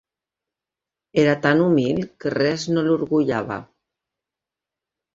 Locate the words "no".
2.75-2.87